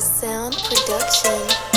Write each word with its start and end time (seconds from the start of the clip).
Sound 0.00 0.54
Production. 0.54 1.67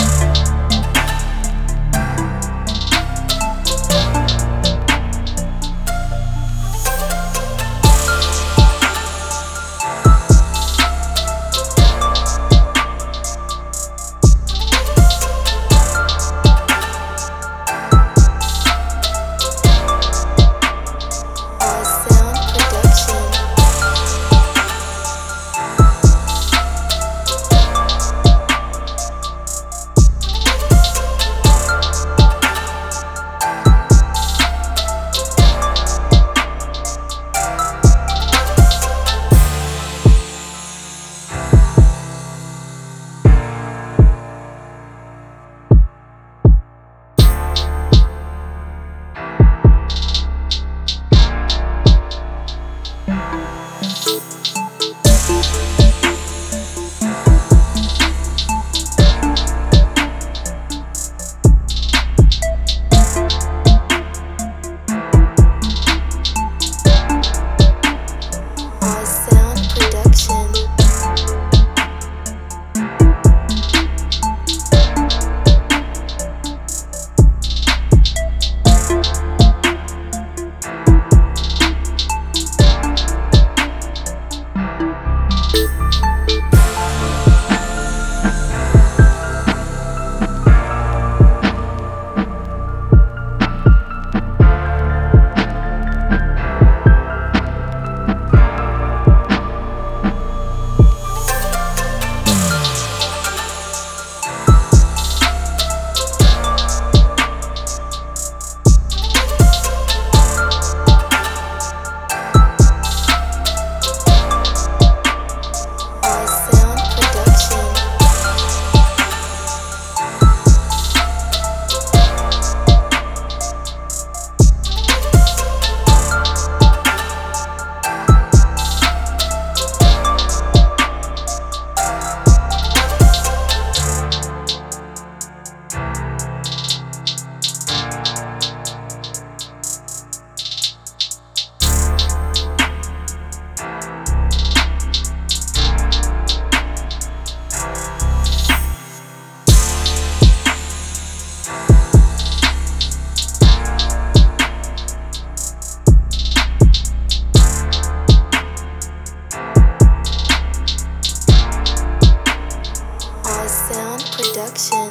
action. 164.51 164.91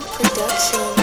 Production. 0.00 0.99